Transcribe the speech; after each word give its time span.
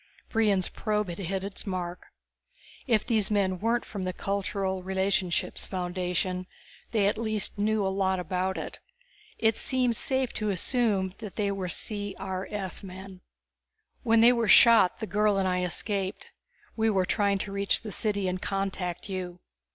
Brion's 0.29 0.67
probe 0.67 1.09
had 1.09 1.19
hit 1.19 1.43
its 1.43 1.67
mark. 1.67 2.07
If 2.87 3.05
these 3.05 3.29
men 3.29 3.59
weren't 3.59 3.85
from 3.85 4.03
the 4.03 4.13
Cultural 4.13 4.81
Relationships 4.81 5.67
Foundation 5.67 6.47
they 6.89 7.05
at 7.05 7.19
least 7.19 7.59
knew 7.59 7.85
a 7.85 7.89
lot 7.93 8.19
about 8.19 8.57
it. 8.57 8.79
It 9.37 9.59
seemed 9.59 9.95
safe 9.95 10.33
to 10.33 10.49
assume 10.49 11.13
they 11.19 11.51
were 11.51 11.69
C.R.F. 11.69 12.81
men. 12.81 13.21
"When 14.01 14.21
they 14.21 14.33
were 14.33 14.47
shot 14.47 15.01
the 15.01 15.05
girl 15.05 15.37
and 15.37 15.47
I 15.47 15.61
escaped. 15.61 16.31
We 16.75 16.89
were 16.89 17.05
trying 17.05 17.37
to 17.37 17.51
reach 17.51 17.81
the 17.83 17.91
city 17.91 18.27
and 18.27 18.41
contact 18.41 19.07
you. 19.07 19.39